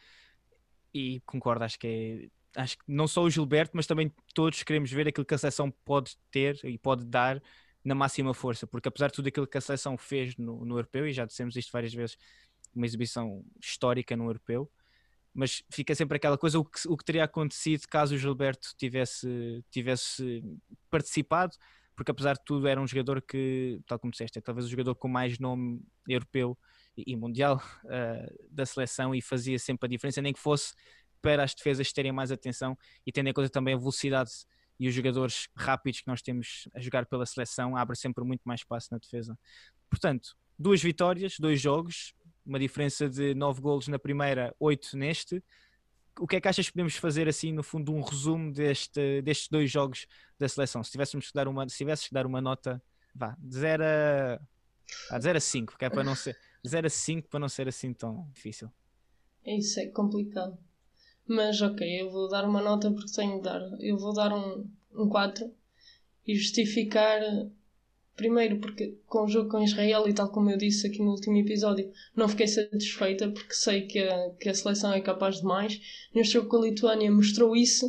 E 0.92 1.20
concordo, 1.26 1.64
acho 1.64 1.78
que 1.78 1.86
é 1.86 2.28
acho 2.56 2.78
que 2.78 2.84
não 2.88 3.06
só 3.06 3.22
o 3.22 3.30
Gilberto, 3.30 3.72
mas 3.74 3.86
também 3.86 4.12
todos 4.34 4.62
queremos 4.62 4.90
ver 4.90 5.08
aquilo 5.08 5.26
que 5.26 5.34
a 5.34 5.38
seleção 5.38 5.70
pode 5.84 6.16
ter 6.30 6.58
e 6.64 6.78
pode 6.78 7.04
dar 7.04 7.42
na 7.84 7.94
máxima 7.94 8.34
força, 8.34 8.66
porque 8.66 8.88
apesar 8.88 9.08
de 9.08 9.14
tudo 9.14 9.28
aquilo 9.28 9.46
que 9.46 9.56
a 9.56 9.60
seleção 9.60 9.96
fez 9.96 10.36
no, 10.36 10.64
no 10.64 10.76
europeu, 10.76 11.06
e 11.06 11.12
já 11.12 11.24
dissemos 11.24 11.56
isto 11.56 11.70
várias 11.72 11.94
vezes, 11.94 12.16
uma 12.74 12.84
exibição 12.84 13.44
histórica 13.60 14.16
no 14.16 14.24
europeu, 14.24 14.70
mas 15.32 15.62
fica 15.70 15.94
sempre 15.94 16.16
aquela 16.16 16.36
coisa, 16.36 16.58
o 16.58 16.64
que, 16.64 16.88
o 16.88 16.96
que 16.96 17.04
teria 17.04 17.24
acontecido 17.24 17.86
caso 17.88 18.14
o 18.14 18.18
Gilberto 18.18 18.74
tivesse, 18.76 19.64
tivesse 19.70 20.42
participado, 20.90 21.56
porque 21.94 22.10
apesar 22.10 22.34
de 22.34 22.44
tudo 22.44 22.66
era 22.68 22.80
um 22.80 22.86
jogador 22.86 23.22
que, 23.22 23.80
tal 23.86 23.98
como 23.98 24.10
disseste, 24.10 24.38
é 24.38 24.42
talvez 24.42 24.66
o 24.66 24.70
jogador 24.70 24.94
com 24.94 25.08
mais 25.08 25.38
nome 25.38 25.80
europeu 26.08 26.58
e, 26.96 27.16
mundial 27.16 27.62
uh, 27.84 28.34
da 28.50 28.66
seleção 28.66 29.14
e 29.14 29.22
fazia 29.22 29.58
sempre 29.58 29.86
a 29.86 29.88
diferença, 29.88 30.20
nem 30.20 30.32
que 30.32 30.40
fosse 30.40 30.74
para 31.20 31.44
as 31.44 31.54
defesas 31.54 31.92
terem 31.92 32.12
mais 32.12 32.30
atenção 32.30 32.76
e 33.06 33.12
tendo 33.12 33.28
em 33.28 33.32
conta 33.32 33.48
também 33.48 33.74
a 33.74 33.78
velocidade 33.78 34.30
e 34.78 34.88
os 34.88 34.94
jogadores 34.94 35.48
rápidos 35.56 36.00
que 36.00 36.06
nós 36.06 36.22
temos 36.22 36.68
a 36.72 36.80
jogar 36.80 37.06
pela 37.06 37.26
seleção, 37.26 37.76
abre 37.76 37.96
sempre 37.96 38.24
muito 38.24 38.42
mais 38.44 38.60
espaço 38.60 38.88
na 38.92 38.98
defesa. 38.98 39.36
Portanto, 39.90 40.36
duas 40.58 40.82
vitórias, 40.82 41.36
dois 41.38 41.60
jogos, 41.60 42.14
uma 42.46 42.58
diferença 42.58 43.08
de 43.08 43.34
nove 43.34 43.60
golos 43.60 43.88
na 43.88 43.98
primeira, 43.98 44.54
oito 44.58 44.96
neste. 44.96 45.42
O 46.18 46.26
que 46.26 46.36
é 46.36 46.40
que 46.40 46.48
achas 46.48 46.66
que 46.66 46.72
podemos 46.72 46.96
fazer 46.96 47.28
assim, 47.28 47.52
no 47.52 47.62
fundo, 47.62 47.92
um 47.92 48.00
resumo 48.00 48.52
deste, 48.52 49.22
destes 49.22 49.48
dois 49.48 49.70
jogos 49.70 50.06
da 50.38 50.48
seleção? 50.48 50.82
Se 50.82 50.90
tivéssemos 50.90 51.28
que 51.28 51.34
dar 51.34 51.48
uma, 51.48 51.68
se 51.68 51.76
tivesses 51.76 52.08
que 52.08 52.14
dar 52.14 52.26
uma 52.26 52.40
nota, 52.40 52.82
vá, 53.14 53.36
de 53.38 53.56
0 53.56 53.82
a, 53.84 55.14
a 55.16 55.20
0 55.20 55.38
a 55.38 55.40
5, 55.40 55.78
que 55.78 55.84
é 55.84 55.90
para 55.90 56.04
não 56.04 56.14
ser 56.14 56.36
0 56.66 56.86
a 56.86 56.90
5 56.90 57.28
para 57.28 57.40
não 57.40 57.48
ser 57.48 57.68
assim 57.68 57.92
tão 57.92 58.28
difícil. 58.32 58.70
Isso 59.44 59.78
é 59.80 59.86
complicado. 59.86 60.58
Mas 61.28 61.60
ok, 61.60 62.00
eu 62.00 62.10
vou 62.10 62.28
dar 62.28 62.44
uma 62.44 62.62
nota 62.62 62.90
porque 62.90 63.12
tenho 63.12 63.36
de 63.36 63.42
dar. 63.42 63.60
Eu 63.80 63.96
vou 63.98 64.12
dar 64.12 64.32
um, 64.32 64.66
um 64.96 65.08
4 65.08 65.48
e 66.26 66.34
justificar 66.34 67.20
Primeiro, 68.18 68.58
porque 68.58 68.98
com 69.06 69.22
o 69.22 69.28
jogo 69.28 69.48
com 69.48 69.62
Israel, 69.62 70.08
e 70.08 70.12
tal 70.12 70.28
como 70.28 70.50
eu 70.50 70.58
disse 70.58 70.88
aqui 70.88 70.98
no 70.98 71.12
último 71.12 71.36
episódio, 71.36 71.88
não 72.16 72.28
fiquei 72.28 72.48
satisfeita 72.48 73.28
porque 73.28 73.54
sei 73.54 73.82
que 73.82 74.00
a, 74.00 74.30
que 74.30 74.48
a 74.48 74.54
seleção 74.54 74.92
é 74.92 75.00
capaz 75.00 75.36
de 75.36 75.44
mais. 75.44 75.80
Neste 76.12 76.32
jogo 76.32 76.48
com 76.48 76.56
a 76.56 76.62
Lituânia 76.62 77.12
mostrou 77.12 77.54
isso, 77.54 77.86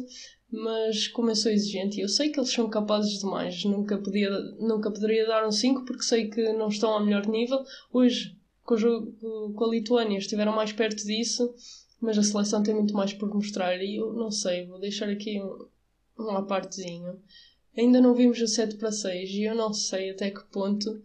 mas 0.51 1.07
como 1.07 1.31
eu 1.31 1.35
sou 1.35 1.51
exigente 1.51 1.99
eu 1.99 2.07
sei 2.07 2.29
que 2.29 2.39
eles 2.39 2.51
são 2.51 2.69
capazes 2.69 3.17
de 3.17 3.25
mais, 3.25 3.65
nunca, 3.65 3.97
podia, 3.97 4.29
nunca 4.59 4.91
poderia 4.91 5.25
dar 5.25 5.47
um 5.47 5.51
5 5.51 5.83
porque 5.83 6.03
sei 6.03 6.29
que 6.29 6.53
não 6.53 6.69
estão 6.69 6.91
ao 6.91 7.03
melhor 7.03 7.25
nível. 7.25 7.63
Hoje, 7.91 8.37
com 8.63 8.75
o 8.75 8.77
jogo 8.77 9.11
com 9.55 9.65
a 9.65 9.69
Lituânia, 9.71 10.19
estiveram 10.19 10.55
mais 10.55 10.71
perto 10.71 11.03
disso, 11.07 11.51
mas 12.01 12.17
a 12.17 12.23
seleção 12.23 12.63
tem 12.63 12.73
muito 12.73 12.93
mais 12.93 13.13
por 13.13 13.33
mostrar 13.33 13.75
e 13.77 13.97
eu 13.97 14.13
não 14.13 14.31
sei, 14.31 14.65
vou 14.65 14.79
deixar 14.79 15.09
aqui 15.09 15.41
um, 15.41 16.45
partezinha 16.45 17.15
ainda 17.77 18.01
não 18.01 18.13
vimos 18.13 18.39
o 18.41 18.47
7 18.47 18.75
para 18.77 18.91
6 18.91 19.29
e 19.31 19.43
eu 19.43 19.55
não 19.55 19.73
sei 19.73 20.11
até 20.11 20.31
que 20.31 20.43
ponto 20.45 21.01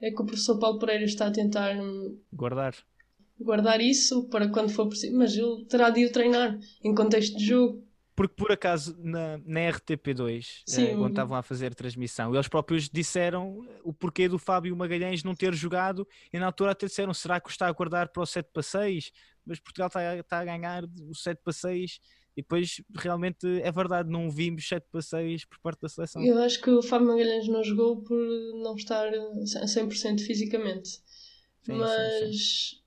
é 0.00 0.10
que 0.10 0.20
o 0.20 0.26
professor 0.26 0.58
Paulo 0.58 0.78
Pereira 0.78 1.04
está 1.04 1.26
a 1.26 1.30
tentar 1.30 1.76
hum, 1.76 2.18
guardar 2.32 2.74
guardar 3.38 3.80
isso 3.80 4.24
para 4.24 4.48
quando 4.48 4.70
for 4.70 4.86
preciso, 4.86 5.16
mas 5.16 5.36
ele 5.36 5.64
terá 5.66 5.90
de 5.90 6.04
o 6.04 6.12
treinar 6.12 6.58
em 6.82 6.94
contexto 6.94 7.36
de 7.36 7.46
jogo. 7.46 7.83
Porque 8.16 8.34
por 8.34 8.52
acaso 8.52 8.96
na, 9.02 9.38
na 9.38 9.60
RTP2, 9.72 10.62
Sim, 10.66 10.84
eh, 10.84 10.94
quando 10.94 11.10
estavam 11.10 11.36
a 11.36 11.42
fazer 11.42 11.74
transmissão, 11.74 12.32
eles 12.32 12.46
próprios 12.46 12.88
disseram 12.88 13.66
o 13.82 13.92
porquê 13.92 14.28
do 14.28 14.38
Fábio 14.38 14.76
Magalhães 14.76 15.24
não 15.24 15.34
ter 15.34 15.52
jogado 15.52 16.06
e 16.32 16.38
na 16.38 16.46
altura 16.46 16.72
até 16.72 16.86
disseram: 16.86 17.12
será 17.12 17.40
que 17.40 17.50
está 17.50 17.66
a 17.66 17.72
guardar 17.72 18.08
para 18.08 18.22
o 18.22 18.26
7 18.26 18.50
para 18.52 18.62
6? 18.62 19.10
Mas 19.44 19.58
Portugal 19.58 19.88
está, 19.88 20.16
está 20.16 20.38
a 20.38 20.44
ganhar 20.44 20.84
o 20.84 21.14
7 21.14 21.40
para 21.42 21.52
6 21.52 21.98
e 22.36 22.42
depois 22.42 22.80
realmente 22.96 23.46
é 23.62 23.70
verdade, 23.70 24.10
não 24.10 24.30
vimos 24.30 24.66
7 24.66 24.86
passeios 24.90 25.44
por 25.44 25.58
parte 25.60 25.82
da 25.82 25.88
seleção. 25.88 26.22
Eu 26.22 26.38
acho 26.38 26.60
que 26.60 26.70
o 26.70 26.82
Fábio 26.82 27.08
Magalhães 27.08 27.48
não 27.48 27.62
jogou 27.62 28.02
por 28.02 28.18
não 28.62 28.74
estar 28.74 29.08
a 29.08 29.66
100% 29.66 30.20
fisicamente. 30.20 31.00
Sim, 31.62 31.72
mas 31.72 32.82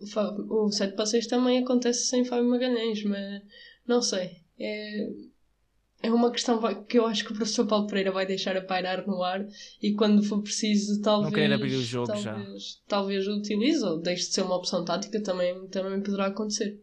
sim, 0.00 0.06
sim. 0.06 0.18
o 0.48 0.70
7 0.70 0.96
passeios 0.96 1.26
também 1.26 1.58
acontece 1.58 2.06
sem 2.06 2.24
Fábio 2.24 2.48
Magalhães, 2.48 3.02
mas 3.04 3.42
não 3.86 4.02
sei. 4.02 4.42
É, 4.58 5.08
é 6.02 6.10
uma 6.12 6.30
questão 6.30 6.60
que 6.84 6.98
eu 6.98 7.06
acho 7.06 7.24
que 7.24 7.32
o 7.32 7.36
professor 7.36 7.66
Paulo 7.66 7.86
Pereira 7.86 8.10
vai 8.10 8.26
deixar 8.26 8.56
a 8.56 8.62
pairar 8.62 9.06
no 9.06 9.22
ar 9.22 9.46
e 9.80 9.94
quando 9.94 10.22
for 10.22 10.42
preciso, 10.42 11.00
talvez. 11.00 11.48
Não 11.48 11.54
abrir 11.54 11.74
o 11.74 11.82
jogo 11.82 12.06
talvez, 12.06 12.24
já. 12.24 12.80
Talvez 12.88 13.26
utilize 13.26 13.84
ou 13.84 14.00
deixe 14.00 14.26
de 14.26 14.34
ser 14.34 14.42
uma 14.42 14.56
opção 14.56 14.84
tática, 14.84 15.22
também, 15.22 15.68
também 15.68 16.02
poderá 16.02 16.26
acontecer 16.26 16.80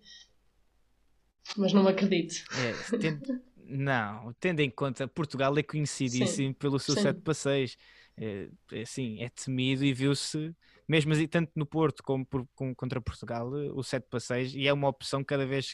mas 1.57 1.73
não 1.73 1.83
me 1.83 1.89
acredito. 1.89 2.35
É, 2.57 2.97
tendo, 2.97 3.41
não, 3.57 4.33
tendo 4.39 4.59
em 4.59 4.69
conta 4.69 5.07
Portugal 5.07 5.57
é 5.57 5.63
conhecidíssimo 5.63 6.49
Sim. 6.49 6.53
pelo 6.53 6.79
seu 6.79 6.95
Sim. 6.95 7.01
7 7.01 7.21
para 7.21 7.33
6. 7.33 7.77
É, 8.17 8.49
é, 8.73 8.81
assim, 8.81 9.21
é 9.21 9.29
temido 9.29 9.85
e 9.85 9.93
viu-se, 9.93 10.53
mesmo 10.87 11.13
assim, 11.13 11.25
tanto 11.25 11.51
no 11.55 11.65
Porto 11.65 12.03
como, 12.03 12.25
por, 12.25 12.45
como, 12.53 12.75
contra 12.75 12.99
Portugal, 12.99 13.49
o 13.73 13.81
7 13.81 14.07
para 14.09 14.19
6, 14.19 14.55
e 14.55 14.67
é 14.67 14.73
uma 14.73 14.89
opção 14.89 15.23
cada 15.23 15.45
vez 15.45 15.73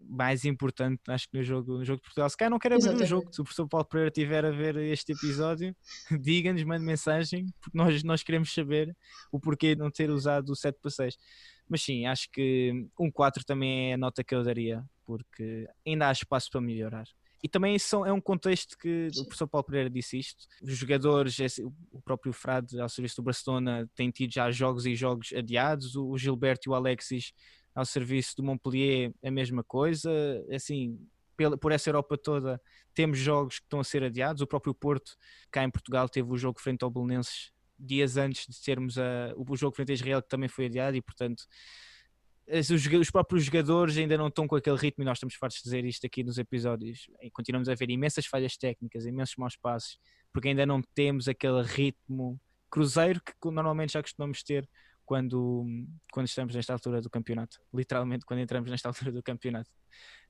mais 0.00 0.44
importante, 0.44 1.00
acho 1.08 1.28
que 1.28 1.36
no 1.36 1.42
jogo, 1.42 1.78
no 1.78 1.84
jogo 1.84 1.98
de 1.98 2.02
Portugal. 2.02 2.28
Se 2.28 2.36
calhar 2.36 2.50
não 2.50 2.58
quero 2.58 2.74
abrir 2.74 2.84
Exatamente. 2.84 3.06
o 3.06 3.08
jogo, 3.08 3.32
se 3.32 3.40
o 3.40 3.44
professor 3.44 3.68
Paulo 3.68 3.86
Pereira 3.86 4.08
estiver 4.08 4.44
a 4.44 4.50
ver 4.50 4.76
este 4.76 5.12
episódio, 5.12 5.74
diga-nos, 6.22 6.62
mande 6.64 6.84
mensagem, 6.84 7.46
porque 7.60 7.76
nós, 7.76 8.02
nós 8.02 8.22
queremos 8.22 8.52
saber 8.52 8.96
o 9.32 9.40
porquê 9.40 9.74
de 9.74 9.80
não 9.80 9.90
ter 9.90 10.10
usado 10.10 10.50
o 10.50 10.56
7 10.56 10.78
para 10.80 10.90
6. 10.90 11.16
Mas 11.68 11.82
sim, 11.82 12.06
acho 12.06 12.30
que 12.30 12.88
um 12.98 13.10
4 13.10 13.44
também 13.44 13.90
é 13.90 13.94
a 13.94 13.98
nota 13.98 14.22
que 14.22 14.34
eu 14.34 14.44
daria, 14.44 14.84
porque 15.04 15.68
ainda 15.86 16.08
há 16.08 16.12
espaço 16.12 16.50
para 16.50 16.60
melhorar. 16.60 17.06
E 17.42 17.48
também 17.48 17.78
são, 17.78 18.04
é 18.04 18.12
um 18.12 18.20
contexto 18.20 18.76
que 18.78 19.08
o 19.18 19.24
professor 19.24 19.46
Paulo 19.46 19.64
Pereira 19.64 19.90
disse 19.90 20.18
isto. 20.18 20.46
Os 20.62 20.76
jogadores, 20.76 21.36
o 21.92 22.00
próprio 22.00 22.32
Frade 22.32 22.80
ao 22.80 22.88
serviço 22.88 23.16
do 23.16 23.22
Barcelona 23.22 23.88
tem 23.94 24.10
tido 24.10 24.32
já 24.32 24.50
jogos 24.50 24.86
e 24.86 24.96
jogos 24.96 25.32
adiados. 25.32 25.94
O 25.96 26.16
Gilberto 26.16 26.68
e 26.68 26.70
o 26.70 26.74
Alexis 26.74 27.32
ao 27.76 27.84
serviço 27.84 28.34
do 28.36 28.42
Montpellier 28.42 29.12
a 29.22 29.30
mesma 29.30 29.62
coisa. 29.62 30.10
Assim, 30.50 30.98
pela, 31.36 31.58
por 31.58 31.70
essa 31.70 31.90
Europa 31.90 32.16
toda 32.16 32.60
temos 32.94 33.18
jogos 33.18 33.58
que 33.58 33.66
estão 33.66 33.78
a 33.78 33.84
ser 33.84 34.02
adiados. 34.02 34.40
O 34.40 34.46
próprio 34.46 34.74
Porto, 34.74 35.16
cá 35.50 35.62
em 35.62 35.70
Portugal, 35.70 36.08
teve 36.08 36.32
o 36.32 36.36
jogo 36.38 36.58
frente 36.58 36.82
ao 36.82 36.90
Belenenses 36.90 37.52
dias 37.78 38.16
antes 38.16 38.46
de 38.46 38.60
termos 38.62 38.96
a, 38.96 39.34
o 39.36 39.54
jogo 39.54 39.76
frente 39.76 39.92
a 39.92 39.94
Israel 39.94 40.22
que 40.22 40.28
também 40.30 40.48
foi 40.48 40.64
adiado 40.64 40.96
e 40.96 41.02
portanto 41.02 41.44
os, 42.48 42.70
os, 42.70 43.10
próprios 43.10 43.44
jogadores 43.44 43.98
ainda 43.98 44.16
não 44.16 44.28
estão 44.28 44.46
com 44.48 44.56
aquele 44.56 44.78
ritmo 44.78 45.02
e 45.02 45.04
nós 45.04 45.18
estamos 45.18 45.34
fartos 45.34 45.58
de 45.58 45.64
dizer 45.64 45.84
isto 45.84 46.06
aqui 46.06 46.24
nos 46.24 46.38
episódios 46.38 47.06
e 47.20 47.30
continuamos 47.30 47.68
a 47.68 47.74
ver 47.74 47.90
imensas 47.90 48.24
falhas 48.24 48.56
técnicas, 48.56 49.04
imensos 49.04 49.36
maus 49.36 49.56
passos 49.56 49.98
porque 50.32 50.48
ainda 50.48 50.64
não 50.64 50.80
temos 50.94 51.28
aquele 51.28 51.62
ritmo 51.62 52.40
cruzeiro 52.70 53.20
que 53.22 53.50
normalmente 53.50 53.92
já 53.92 54.02
costumamos 54.02 54.42
ter 54.42 54.66
quando, 55.06 55.64
quando 56.12 56.26
estamos 56.26 56.54
nesta 56.54 56.72
altura 56.72 57.00
do 57.00 57.08
campeonato. 57.08 57.60
Literalmente, 57.72 58.26
quando 58.26 58.40
entramos 58.40 58.70
nesta 58.70 58.88
altura 58.90 59.12
do 59.12 59.22
campeonato. 59.22 59.70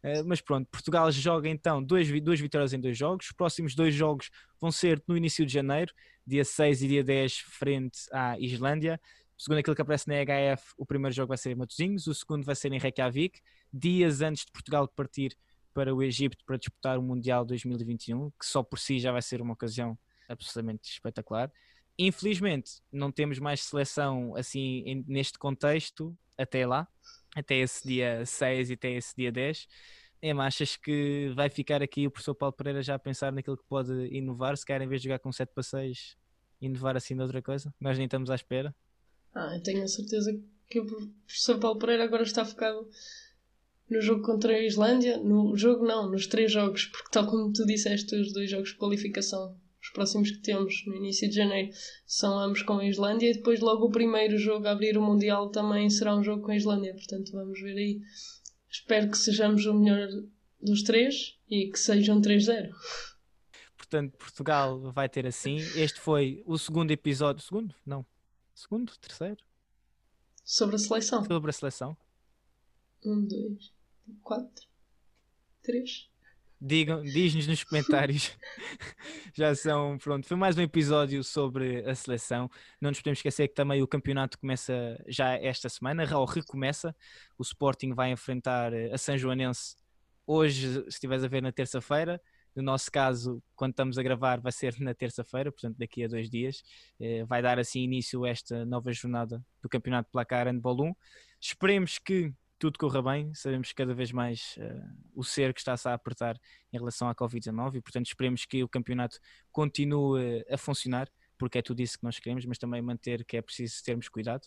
Uh, 0.04 0.22
mas 0.24 0.40
pronto, 0.40 0.68
Portugal 0.70 1.10
joga 1.10 1.48
então 1.48 1.82
dois, 1.82 2.08
duas 2.20 2.38
vitórias 2.38 2.72
em 2.72 2.80
dois 2.80 2.96
jogos. 2.96 3.26
Os 3.26 3.32
próximos 3.32 3.74
dois 3.74 3.94
jogos 3.94 4.30
vão 4.60 4.70
ser 4.70 5.02
no 5.08 5.16
início 5.16 5.44
de 5.44 5.52
janeiro, 5.52 5.92
dia 6.26 6.44
6 6.44 6.82
e 6.82 6.88
dia 6.88 7.02
10, 7.02 7.38
frente 7.38 7.98
à 8.12 8.38
Islândia. 8.38 9.00
Segundo 9.36 9.58
aquilo 9.58 9.74
que 9.74 9.82
aparece 9.82 10.08
na 10.08 10.14
HF, 10.14 10.74
o 10.78 10.86
primeiro 10.86 11.14
jogo 11.14 11.28
vai 11.28 11.38
ser 11.38 11.50
em 11.50 11.54
Matosinhos, 11.54 12.06
o 12.06 12.14
segundo 12.14 12.44
vai 12.44 12.54
ser 12.54 12.72
em 12.72 12.78
Reykjavik, 12.78 13.40
dias 13.72 14.20
antes 14.20 14.44
de 14.44 14.52
Portugal 14.52 14.86
partir 14.88 15.36
para 15.74 15.94
o 15.94 16.02
Egito 16.02 16.38
para 16.46 16.56
disputar 16.56 16.98
o 16.98 17.02
Mundial 17.02 17.44
2021, 17.44 18.30
que 18.30 18.46
só 18.46 18.62
por 18.62 18.78
si 18.78 18.98
já 18.98 19.12
vai 19.12 19.20
ser 19.20 19.42
uma 19.42 19.52
ocasião 19.52 19.98
absolutamente 20.28 20.90
espetacular. 20.90 21.50
Infelizmente, 21.98 22.82
não 22.92 23.10
temos 23.10 23.38
mais 23.38 23.62
seleção 23.62 24.34
assim 24.36 25.04
neste 25.06 25.38
contexto 25.38 26.16
até 26.36 26.66
lá, 26.66 26.86
até 27.34 27.56
esse 27.56 27.86
dia 27.86 28.24
6 28.24 28.70
e 28.70 28.72
até 28.74 28.92
esse 28.92 29.16
dia 29.16 29.32
10. 29.32 29.66
Emma, 30.22 30.46
achas 30.46 30.76
que 30.76 31.32
vai 31.34 31.48
ficar 31.48 31.82
aqui 31.82 32.06
o 32.06 32.10
professor 32.10 32.34
Paulo 32.34 32.54
Pereira 32.54 32.82
já 32.82 32.94
a 32.94 32.98
pensar 32.98 33.32
naquilo 33.32 33.56
que 33.56 33.64
pode 33.68 33.92
inovar? 34.08 34.56
Se 34.56 34.64
quer, 34.64 34.80
em 34.80 34.88
vez 34.88 35.00
de 35.00 35.08
jogar 35.08 35.18
com 35.18 35.32
7 35.32 35.50
para 35.52 35.62
6, 35.62 36.16
inovar 36.60 36.96
assim 36.96 37.14
de 37.14 37.22
outra 37.22 37.40
coisa? 37.40 37.72
Nós 37.80 37.96
nem 37.96 38.06
estamos 38.06 38.30
à 38.30 38.34
espera. 38.34 38.74
Ah, 39.34 39.54
eu 39.54 39.62
tenho 39.62 39.82
a 39.82 39.88
certeza 39.88 40.38
que 40.68 40.80
o 40.80 40.86
professor 41.26 41.58
Paulo 41.58 41.78
Pereira 41.78 42.04
agora 42.04 42.22
está 42.22 42.44
focado 42.44 42.88
no 43.88 44.00
jogo 44.00 44.22
contra 44.22 44.52
a 44.52 44.62
Islândia. 44.62 45.18
No 45.18 45.56
jogo, 45.56 45.86
não, 45.86 46.10
nos 46.10 46.26
três 46.26 46.50
jogos, 46.50 46.86
porque, 46.86 47.10
tal 47.10 47.26
como 47.26 47.52
tu 47.52 47.64
disseste, 47.66 48.14
os 48.16 48.32
dois 48.32 48.50
jogos 48.50 48.70
de 48.70 48.76
qualificação 48.76 49.56
próximos 49.96 50.30
que 50.30 50.42
temos 50.42 50.84
no 50.86 50.94
início 50.94 51.26
de 51.26 51.34
janeiro 51.34 51.72
são 52.04 52.38
ambos 52.38 52.60
com 52.60 52.74
a 52.74 52.86
Islândia 52.86 53.30
e 53.30 53.34
depois 53.34 53.60
logo 53.60 53.86
o 53.86 53.90
primeiro 53.90 54.36
jogo 54.36 54.68
a 54.68 54.72
abrir 54.72 54.98
o 54.98 55.02
Mundial 55.02 55.48
também 55.48 55.88
será 55.88 56.14
um 56.14 56.22
jogo 56.22 56.42
com 56.42 56.52
a 56.52 56.56
Islândia, 56.56 56.92
portanto 56.92 57.32
vamos 57.32 57.58
ver 57.58 57.78
aí. 57.78 58.00
Espero 58.70 59.10
que 59.10 59.16
sejamos 59.16 59.64
o 59.64 59.72
melhor 59.72 60.06
dos 60.60 60.82
três 60.82 61.38
e 61.48 61.70
que 61.70 61.78
sejam 61.78 62.18
um 62.18 62.20
3-0. 62.20 62.70
Portanto, 63.74 64.18
Portugal 64.18 64.92
vai 64.92 65.08
ter 65.08 65.26
assim. 65.26 65.56
Este 65.56 65.98
foi 65.98 66.42
o 66.44 66.58
segundo 66.58 66.90
episódio. 66.90 67.42
Segundo? 67.42 67.74
Não. 67.86 68.04
Segundo? 68.54 68.92
Terceiro? 68.98 69.42
Sobre 70.44 70.76
a 70.76 70.78
seleção. 70.78 71.24
Sobre 71.24 71.50
a 71.50 71.52
seleção. 71.52 71.96
Um, 73.04 73.24
dois, 73.24 73.72
quatro, 74.22 74.66
três. 75.62 76.10
Digam, 76.60 77.02
diz-nos 77.02 77.46
nos 77.46 77.62
comentários. 77.64 78.36
Já 79.34 79.54
são, 79.54 79.98
pronto, 79.98 80.26
foi 80.26 80.36
mais 80.38 80.56
um 80.56 80.62
episódio 80.62 81.22
sobre 81.22 81.84
a 81.88 81.94
seleção. 81.94 82.50
Não 82.80 82.90
nos 82.90 82.98
podemos 82.98 83.18
esquecer 83.18 83.48
que 83.48 83.54
também 83.54 83.82
o 83.82 83.86
campeonato 83.86 84.38
começa 84.38 84.98
já 85.06 85.34
esta 85.34 85.68
semana, 85.68 86.04
ou 86.16 86.24
recomeça. 86.24 86.96
O 87.38 87.42
Sporting 87.42 87.92
vai 87.92 88.10
enfrentar 88.10 88.72
a 88.74 88.96
São 88.96 89.18
Joanense 89.18 89.76
hoje, 90.26 90.80
se 90.84 90.88
estiveres 90.88 91.22
a 91.24 91.28
ver 91.28 91.42
na 91.42 91.52
terça-feira. 91.52 92.20
No 92.54 92.62
nosso 92.62 92.90
caso, 92.90 93.42
quando 93.54 93.72
estamos 93.72 93.98
a 93.98 94.02
gravar, 94.02 94.40
vai 94.40 94.50
ser 94.50 94.80
na 94.80 94.94
terça-feira, 94.94 95.52
portanto, 95.52 95.76
daqui 95.76 96.04
a 96.04 96.08
dois 96.08 96.30
dias. 96.30 96.62
Eh, 96.98 97.22
vai 97.26 97.42
dar 97.42 97.58
assim 97.58 97.82
início 97.82 98.24
a 98.24 98.30
esta 98.30 98.64
nova 98.64 98.90
jornada 98.94 99.44
do 99.60 99.68
Campeonato 99.68 100.08
Placar 100.10 100.46
Handball 100.46 100.86
1. 100.86 100.94
Esperemos 101.38 101.98
que 101.98 102.32
tudo 102.58 102.78
corra 102.78 103.02
bem, 103.02 103.34
sabemos 103.34 103.72
cada 103.72 103.94
vez 103.94 104.12
mais 104.12 104.56
uh, 104.58 104.96
o 105.14 105.22
cerco 105.22 105.58
está-se 105.58 105.88
a 105.88 105.94
apertar 105.94 106.38
em 106.72 106.78
relação 106.78 107.08
à 107.08 107.14
Covid-19 107.14 107.76
e, 107.76 107.80
portanto, 107.80 108.06
esperemos 108.06 108.44
que 108.44 108.62
o 108.62 108.68
campeonato 108.68 109.18
continue 109.52 110.44
a 110.50 110.56
funcionar, 110.56 111.08
porque 111.38 111.58
é 111.58 111.62
tudo 111.62 111.80
isso 111.80 111.98
que 111.98 112.04
nós 112.04 112.18
queremos, 112.18 112.44
mas 112.46 112.58
também 112.58 112.80
manter 112.80 113.24
que 113.24 113.36
é 113.36 113.42
preciso 113.42 113.82
termos 113.84 114.08
cuidado 114.08 114.46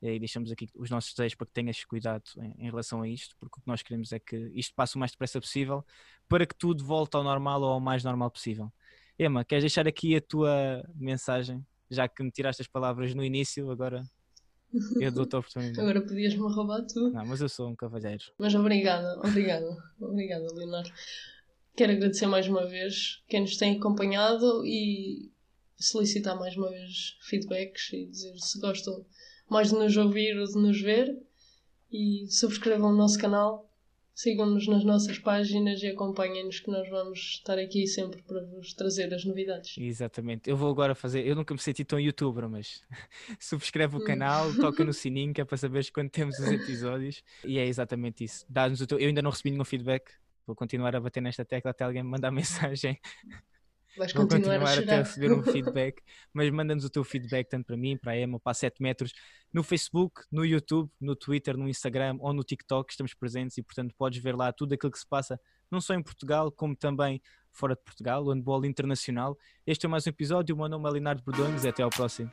e 0.00 0.18
deixamos 0.18 0.50
aqui 0.50 0.68
os 0.74 0.90
nossos 0.90 1.12
desejos 1.12 1.34
para 1.34 1.46
que 1.46 1.52
tenhas 1.52 1.84
cuidado 1.84 2.24
em, 2.38 2.66
em, 2.66 2.70
relação 2.70 3.02
a 3.02 3.08
isto, 3.08 3.36
porque 3.38 3.58
o 3.58 3.62
que 3.62 3.68
nós 3.68 3.82
queremos 3.82 4.12
é 4.12 4.18
que 4.18 4.36
isto 4.54 4.74
passe 4.74 4.96
o 4.96 4.98
mais 4.98 5.10
depressa 5.12 5.40
possível 5.40 5.84
para 6.28 6.46
que 6.46 6.54
tudo 6.54 6.84
volte 6.84 7.16
ao 7.16 7.22
normal 7.22 7.60
ou 7.60 7.72
ao 7.72 7.80
mais 7.80 8.02
normal 8.02 8.30
possível. 8.30 8.72
Emma, 9.18 9.44
queres 9.44 9.62
deixar 9.62 9.86
aqui 9.86 10.16
a 10.16 10.20
tua 10.20 10.82
mensagem, 10.94 11.64
já 11.90 12.08
que 12.08 12.22
me 12.22 12.30
tiraste 12.30 12.62
as 12.62 12.68
palavras 12.68 13.14
no 13.14 13.22
início, 13.22 13.70
agora 13.70 14.02
Eu 15.00 15.10
dou-te 15.10 15.34
a 15.34 15.38
oportunidade. 15.38 15.80
Agora 15.80 16.00
podias-me 16.00 16.52
roubar 16.52 16.84
tu. 16.86 17.10
Não, 17.10 17.26
mas 17.26 17.40
eu 17.40 17.48
sou 17.48 17.68
um 17.68 17.74
cavalheiro. 17.74 18.24
Mas 18.38 18.54
obrigada, 18.54 19.18
obrigada, 19.18 19.76
obrigada, 20.00 20.46
Leonardo. 20.54 20.90
Quero 21.76 21.92
agradecer 21.92 22.26
mais 22.26 22.46
uma 22.46 22.66
vez 22.66 23.22
quem 23.28 23.40
nos 23.40 23.56
tem 23.56 23.76
acompanhado 23.76 24.64
e 24.64 25.32
solicitar 25.78 26.38
mais 26.38 26.56
uma 26.56 26.68
vez 26.68 27.16
feedbacks 27.22 27.92
e 27.92 28.06
dizer 28.06 28.36
se 28.38 28.60
gostam 28.60 29.04
mais 29.48 29.70
de 29.70 29.74
nos 29.74 29.96
ouvir 29.96 30.36
ou 30.38 30.46
de 30.46 30.58
nos 30.58 30.80
ver. 30.80 31.16
E 31.92 32.26
subscrevam 32.28 32.92
o 32.92 32.96
nosso 32.96 33.18
canal, 33.18 33.69
sigam-nos 34.20 34.66
nas 34.66 34.84
nossas 34.84 35.18
páginas 35.18 35.82
e 35.82 35.86
acompanhem-nos 35.86 36.60
que 36.60 36.70
nós 36.70 36.88
vamos 36.90 37.18
estar 37.18 37.58
aqui 37.58 37.86
sempre 37.86 38.22
para 38.22 38.44
vos 38.44 38.74
trazer 38.74 39.12
as 39.14 39.24
novidades. 39.24 39.76
Exatamente. 39.78 40.50
Eu 40.50 40.56
vou 40.56 40.70
agora 40.70 40.94
fazer. 40.94 41.26
Eu 41.26 41.34
nunca 41.34 41.54
me 41.54 41.60
senti 41.60 41.84
tão 41.84 41.98
youtuber, 41.98 42.46
mas 42.48 42.82
subscreve 43.40 43.96
o 43.96 44.04
canal, 44.04 44.54
toca 44.54 44.84
no 44.84 44.92
sininho 44.94 45.32
que 45.32 45.40
é 45.40 45.44
para 45.44 45.56
saberes 45.56 45.88
quando 45.88 46.10
temos 46.10 46.38
os 46.38 46.48
episódios. 46.48 47.22
E 47.44 47.58
é 47.58 47.66
exatamente 47.66 48.22
isso. 48.22 48.44
Dá-nos 48.46 48.82
o 48.82 48.86
teu... 48.86 48.98
Eu 48.98 49.08
ainda 49.08 49.22
não 49.22 49.30
recebi 49.30 49.52
nenhum 49.52 49.64
feedback. 49.64 50.10
Vou 50.46 50.54
continuar 50.54 50.94
a 50.94 51.00
bater 51.00 51.22
nesta 51.22 51.44
tecla 51.44 51.70
até 51.70 51.84
alguém 51.84 52.02
me 52.02 52.10
mandar 52.10 52.30
mensagem 52.30 52.98
Vais 53.96 54.12
Vou 54.12 54.22
continuar, 54.22 54.60
continuar 54.60 54.78
a 54.78 54.80
até 54.80 54.96
receber 54.98 55.32
um 55.32 55.42
feedback, 55.42 56.02
mas 56.32 56.48
manda-nos 56.50 56.84
o 56.84 56.90
teu 56.90 57.02
feedback 57.02 57.48
tanto 57.48 57.66
para 57.66 57.76
mim, 57.76 57.96
para 57.96 58.12
a 58.12 58.18
Emma, 58.18 58.38
para 58.38 58.52
a 58.52 58.54
7 58.54 58.80
metros, 58.80 59.12
no 59.52 59.62
Facebook, 59.62 60.22
no 60.30 60.44
YouTube, 60.44 60.90
no 61.00 61.16
Twitter, 61.16 61.56
no 61.56 61.68
Instagram 61.68 62.16
ou 62.20 62.32
no 62.32 62.44
TikTok, 62.44 62.92
estamos 62.92 63.14
presentes 63.14 63.58
e 63.58 63.62
portanto 63.62 63.94
podes 63.98 64.22
ver 64.22 64.36
lá 64.36 64.52
tudo 64.52 64.74
aquilo 64.74 64.92
que 64.92 64.98
se 64.98 65.06
passa, 65.06 65.40
não 65.70 65.80
só 65.80 65.94
em 65.94 66.02
Portugal, 66.02 66.52
como 66.52 66.76
também 66.76 67.20
fora 67.52 67.74
de 67.74 67.82
Portugal, 67.82 68.24
o 68.24 68.32
handball 68.32 68.64
internacional. 68.64 69.36
Este 69.66 69.86
é 69.86 69.88
mais 69.88 70.06
um 70.06 70.10
episódio, 70.10 70.54
o 70.54 70.58
meu 70.58 70.68
nome 70.68 70.88
é 70.88 70.92
Leonardo 70.92 71.22
Bordões 71.22 71.64
e 71.64 71.68
até 71.68 71.82
ao 71.82 71.90
próximo. 71.90 72.30